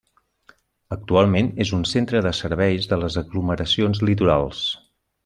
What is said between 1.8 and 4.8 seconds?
centre de serveis de les aglomeracions litorals.